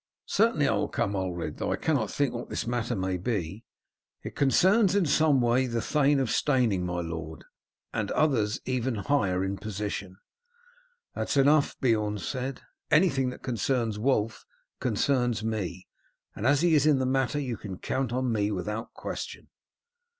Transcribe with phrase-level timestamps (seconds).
[0.25, 3.63] "Certainly I will come, Ulred, though I cannot think what this matter may be."
[4.23, 7.45] "It concerns in some way the Thane of Steyning, my lord,
[7.93, 10.17] and others even higher in position."
[11.13, 12.61] "That is enough," Beorn said.
[12.89, 14.43] "Anything that concerns Wulf
[14.79, 15.85] concerns me,
[16.35, 19.49] and as he is in the matter you can count on me without question."